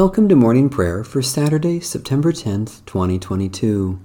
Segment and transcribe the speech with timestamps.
[0.00, 3.98] Welcome to morning prayer for Saturday, September 10th, 2022.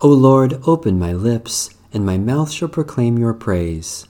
[0.00, 4.06] O Lord, open my lips, and my mouth shall proclaim your praise.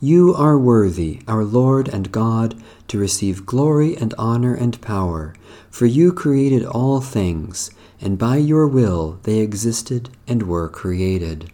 [0.00, 2.54] You are worthy, our Lord and God,
[2.88, 5.34] to receive glory and honor and power,
[5.70, 11.52] for you created all things, and by your will they existed and were created.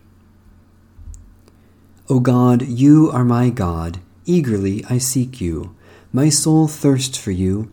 [2.08, 5.74] O God, you are my God, eagerly I seek you.
[6.12, 7.72] My soul thirsts for you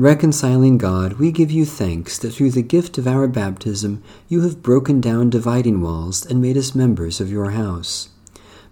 [0.00, 4.62] Reconciling God, we give you thanks that through the gift of our baptism you have
[4.62, 8.08] broken down dividing walls and made us members of your house.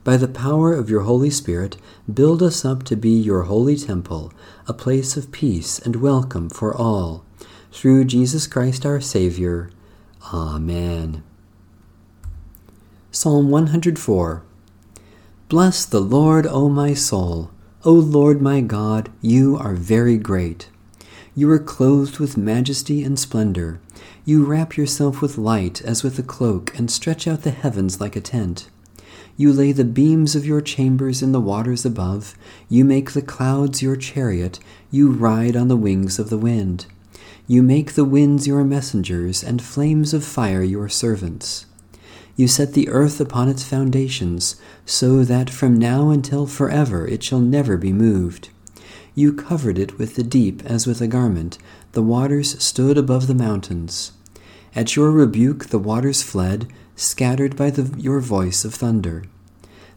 [0.04, 1.76] By the power of your Holy Spirit,
[2.10, 4.32] build us up to be your holy temple,
[4.66, 7.26] a place of peace and welcome for all.
[7.70, 9.70] Through Jesus Christ our Savior.
[10.32, 11.22] Amen.
[13.10, 14.42] Psalm 104
[15.50, 17.50] Bless the Lord, O my soul.
[17.84, 20.70] O Lord my God, you are very great.
[21.38, 23.78] You are clothed with majesty and splendor.
[24.24, 28.16] You wrap yourself with light as with a cloak, and stretch out the heavens like
[28.16, 28.68] a tent.
[29.36, 32.34] You lay the beams of your chambers in the waters above.
[32.68, 34.58] You make the clouds your chariot.
[34.90, 36.86] You ride on the wings of the wind.
[37.46, 41.66] You make the winds your messengers, and flames of fire your servants.
[42.34, 47.38] You set the earth upon its foundations, so that from now until forever it shall
[47.38, 48.48] never be moved.
[49.18, 51.58] You covered it with the deep as with a garment.
[51.90, 54.12] The waters stood above the mountains.
[54.76, 59.24] At your rebuke the waters fled, scattered by the, your voice of thunder.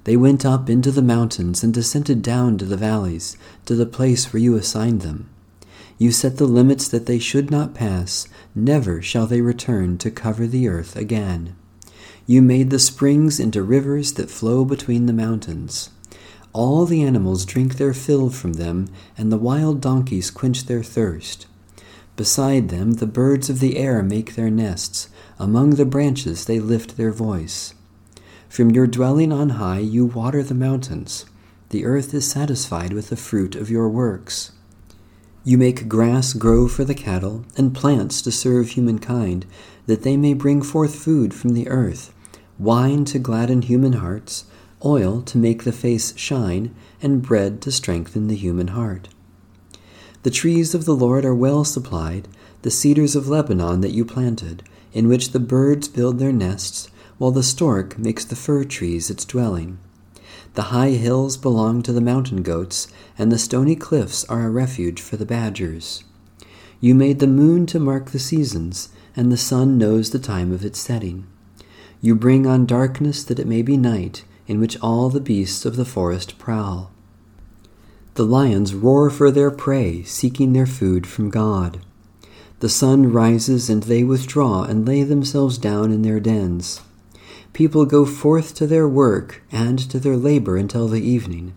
[0.05, 3.37] They went up into the mountains and descended down to the valleys,
[3.67, 5.29] to the place where you assigned them.
[5.99, 8.27] You set the limits that they should not pass.
[8.55, 11.55] Never shall they return to cover the earth again.
[12.25, 15.91] You made the springs into rivers that flow between the mountains.
[16.53, 21.47] All the animals drink their fill from them, and the wild donkeys quench their thirst.
[22.17, 25.07] Beside them, the birds of the air make their nests.
[25.39, 27.73] Among the branches, they lift their voice.
[28.49, 31.25] From your dwelling on high, you water the mountains.
[31.69, 34.51] The earth is satisfied with the fruit of your works.
[35.45, 39.45] You make grass grow for the cattle, and plants to serve humankind,
[39.85, 42.13] that they may bring forth food from the earth,
[42.59, 44.43] wine to gladden human hearts
[44.85, 49.09] oil to make the face shine, and bread to strengthen the human heart.
[50.23, 52.27] The trees of the Lord are well supplied,
[52.61, 57.31] the cedars of Lebanon that you planted, in which the birds build their nests, while
[57.31, 59.79] the stork makes the fir trees its dwelling.
[60.53, 62.87] The high hills belong to the mountain goats,
[63.17, 66.03] and the stony cliffs are a refuge for the badgers.
[66.79, 70.65] You made the moon to mark the seasons, and the sun knows the time of
[70.65, 71.25] its setting.
[72.01, 75.77] You bring on darkness that it may be night, in which all the beasts of
[75.77, 76.91] the forest prowl.
[78.15, 81.79] The lions roar for their prey, seeking their food from God.
[82.59, 86.81] The sun rises, and they withdraw and lay themselves down in their dens.
[87.53, 91.53] People go forth to their work and to their labor until the evening.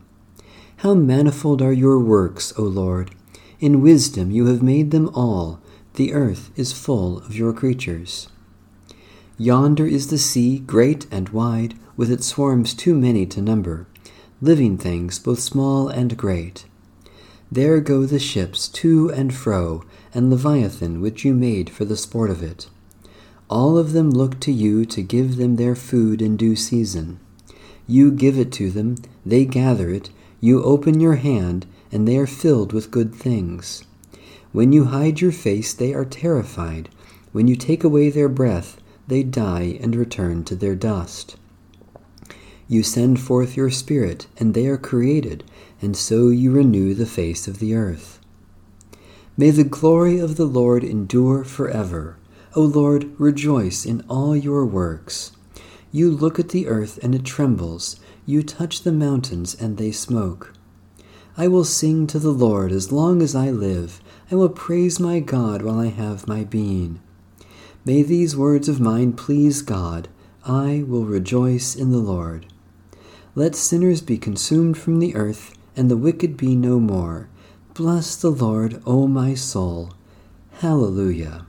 [0.77, 3.11] How manifold are your works, O Lord!
[3.59, 5.61] In wisdom you have made them all.
[5.95, 8.29] The earth is full of your creatures.
[9.37, 13.87] Yonder is the sea, great and wide with its swarms too many to number,
[14.41, 16.65] living things both small and great.
[17.53, 22.31] There go the ships to and fro, and Leviathan which you made for the sport
[22.31, 22.69] of it.
[23.49, 27.21] All of them look to you to give them their food in due season.
[27.87, 32.27] You give it to them, they gather it, you open your hand, and they are
[32.27, 33.85] filled with good things.
[34.53, 36.89] When you hide your face, they are terrified.
[37.33, 41.37] When you take away their breath, they die and return to their dust.
[42.67, 45.45] You send forth your Spirit, and they are created,
[45.83, 48.19] and so you renew the face of the earth.
[49.37, 52.17] May the glory of the Lord endure forever.
[52.55, 55.33] O Lord, rejoice in all your works.
[55.91, 57.99] You look at the earth and it trembles.
[58.27, 60.53] You touch the mountains and they smoke.
[61.37, 64.01] I will sing to the Lord as long as I live.
[64.31, 67.01] I will praise my God while I have my being.
[67.85, 70.09] May these words of mine please God.
[70.47, 72.47] I will rejoice in the Lord.
[73.37, 77.29] Let sinners be consumed from the earth, and the wicked be no more.
[77.75, 79.93] Bless the Lord, O my soul.
[80.61, 81.45] Hallelujah.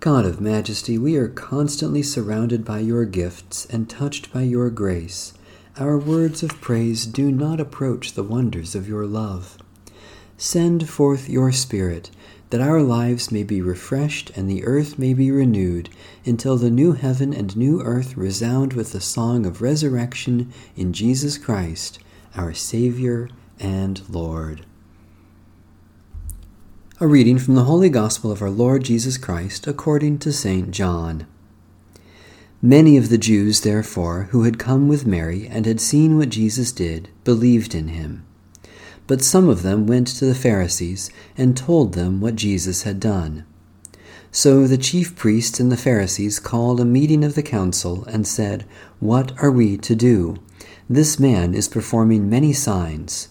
[0.00, 5.32] God of majesty, we are constantly surrounded by your gifts and touched by your grace.
[5.78, 9.56] Our words of praise do not approach the wonders of your love.
[10.36, 12.10] Send forth your Spirit,
[12.52, 15.88] that our lives may be refreshed and the earth may be renewed,
[16.26, 21.38] until the new heaven and new earth resound with the song of resurrection in Jesus
[21.38, 21.98] Christ,
[22.36, 24.66] our Savior and Lord.
[27.00, 30.70] A reading from the Holy Gospel of our Lord Jesus Christ according to St.
[30.70, 31.26] John.
[32.60, 36.70] Many of the Jews, therefore, who had come with Mary and had seen what Jesus
[36.70, 38.26] did, believed in him.
[39.12, 43.44] But some of them went to the Pharisees and told them what Jesus had done.
[44.30, 48.64] So the chief priests and the Pharisees called a meeting of the council and said,
[49.00, 50.38] What are we to do?
[50.88, 53.28] This man is performing many signs.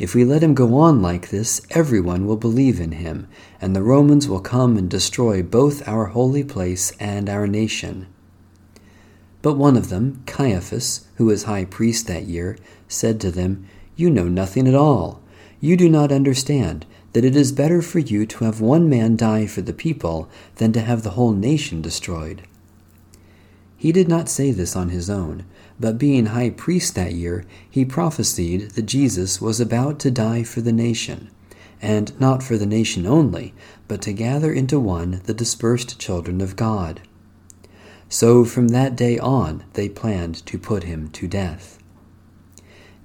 [0.00, 3.28] If we let him go on like this, everyone will believe in him,
[3.60, 8.08] and the Romans will come and destroy both our holy place and our nation.
[9.42, 14.10] But one of them, Caiaphas, who was high priest that year, said to them, You
[14.10, 15.19] know nothing at all.
[15.60, 19.46] You do not understand that it is better for you to have one man die
[19.46, 22.42] for the people than to have the whole nation destroyed.
[23.76, 25.44] He did not say this on his own,
[25.78, 30.60] but being high priest that year, he prophesied that Jesus was about to die for
[30.60, 31.30] the nation,
[31.80, 33.54] and not for the nation only,
[33.88, 37.00] but to gather into one the dispersed children of God.
[38.08, 41.79] So from that day on they planned to put him to death.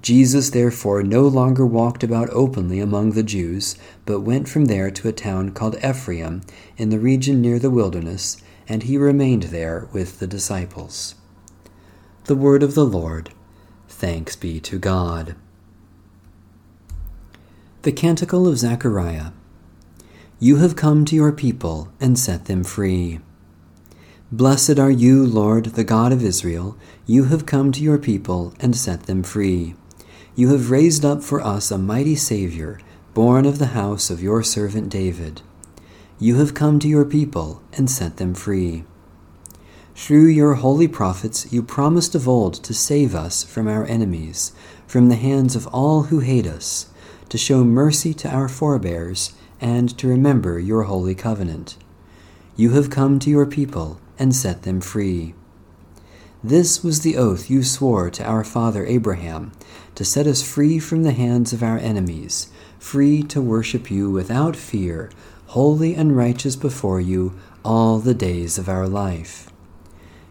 [0.05, 3.75] Jesus therefore no longer walked about openly among the Jews,
[4.05, 6.41] but went from there to a town called Ephraim,
[6.77, 8.37] in the region near the wilderness,
[8.67, 11.15] and he remained there with the disciples.
[12.25, 13.31] The word of the Lord.
[13.89, 15.35] Thanks be to God.
[17.81, 19.31] The Canticle of Zechariah.
[20.39, 23.21] You have come to your people and set them free.
[24.31, 26.77] Blessed are you, Lord, the God of Israel.
[27.07, 29.73] You have come to your people and set them free.
[30.37, 32.81] You have raised up for us a mighty Savior,
[33.13, 35.41] born of the house of your servant David.
[36.19, 38.83] You have come to your people and set them free.
[39.95, 44.51] Through your holy prophets, you promised of old to save us from our enemies,
[44.85, 46.87] from the hands of all who hate us,
[47.29, 51.77] to show mercy to our forebears, and to remember your holy covenant.
[52.57, 55.33] You have come to your people and set them free.
[56.47, 59.51] This was the oath you swore to our father Abraham,
[59.95, 64.55] to set us free from the hands of our enemies, free to worship you without
[64.55, 65.09] fear,
[65.47, 67.33] holy and righteous before you
[67.63, 69.49] all the days of our life.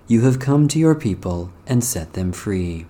[0.06, 2.86] You have come to your people and set them free.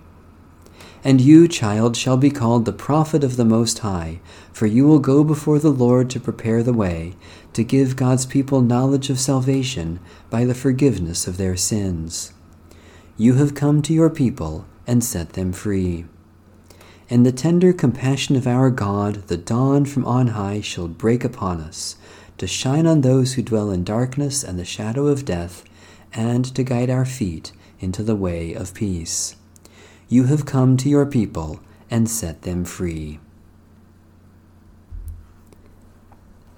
[1.03, 4.19] And you, child, shall be called the prophet of the Most High,
[4.53, 7.15] for you will go before the Lord to prepare the way,
[7.53, 12.31] to give God's people knowledge of salvation by the forgiveness of their sins.
[13.17, 16.05] You have come to your people and set them free.
[17.09, 21.61] And the tender compassion of our God, the dawn from on high, shall break upon
[21.61, 21.95] us,
[22.37, 25.63] to shine on those who dwell in darkness and the shadow of death
[26.13, 29.37] and to guide our feet into the way of peace.
[30.09, 33.19] You have come to your people and set them free.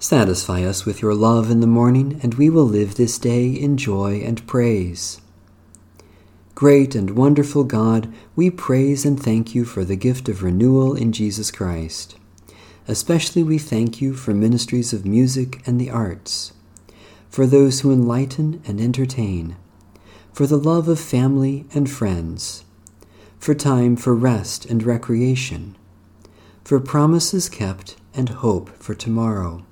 [0.00, 3.76] Satisfy us with your love in the morning, and we will live this day in
[3.76, 5.20] joy and praise.
[6.58, 11.12] Great and wonderful God, we praise and thank you for the gift of renewal in
[11.12, 12.16] Jesus Christ.
[12.88, 16.52] Especially we thank you for ministries of music and the arts
[17.30, 19.54] for those who enlighten and entertain,
[20.32, 22.64] for the love of family and friends,
[23.38, 25.76] for time for rest and recreation,
[26.64, 29.64] for promises kept and hope for tomorrow.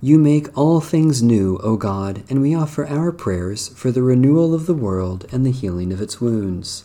[0.00, 4.54] You make all things new, O God, and we offer our prayers for the renewal
[4.54, 6.84] of the world and the healing of its wounds.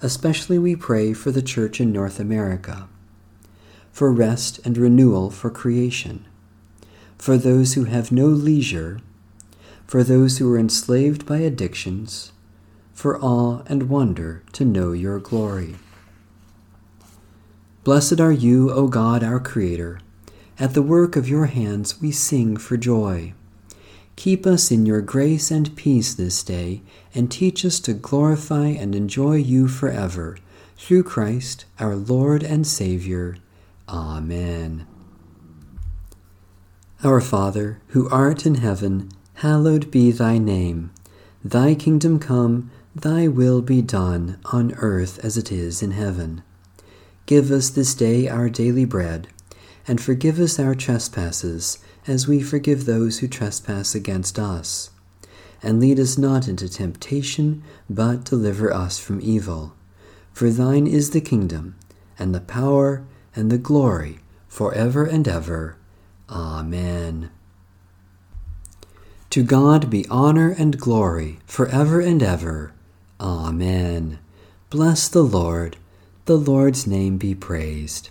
[0.00, 2.88] Especially we pray for the Church in North America,
[3.92, 6.26] for rest and renewal for creation
[7.22, 8.98] for those who have no leisure,
[9.86, 12.32] for those who are enslaved by addictions,
[12.92, 15.76] for awe and wonder to know your glory.
[17.84, 20.00] Blessed are you, O God, our Creator,
[20.62, 23.32] At the work of your hands we sing for joy.
[24.14, 28.94] Keep us in your grace and peace this day, and teach us to glorify and
[28.94, 30.38] enjoy you forever.
[30.76, 33.38] Through Christ, our Lord and Savior.
[33.88, 34.86] Amen.
[37.02, 40.92] Our Father, who art in heaven, hallowed be thy name.
[41.44, 46.44] Thy kingdom come, thy will be done, on earth as it is in heaven.
[47.26, 49.26] Give us this day our daily bread,
[49.86, 54.90] and forgive us our trespasses as we forgive those who trespass against us.
[55.62, 59.74] And lead us not into temptation, but deliver us from evil.
[60.32, 61.76] For thine is the kingdom,
[62.18, 65.76] and the power, and the glory, for ever and ever.
[66.28, 67.30] Amen.
[69.30, 72.72] To God be honor and glory, for ever and ever.
[73.20, 74.18] Amen.
[74.68, 75.76] Bless the Lord.
[76.24, 78.10] The Lord's name be praised.